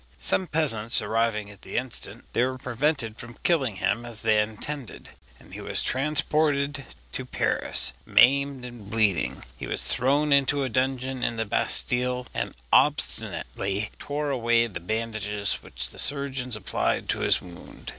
[0.17, 5.09] Some peasants arriving at the instant, they were prevented from killing him as they intended,
[5.39, 9.43] and he was transported to Paris, maimed and bleeding.
[9.57, 15.61] He was thrown into a dungeon in the Bastille, and obstinately tore away the bandages
[15.61, 17.89] which the surgeons applied to his wound.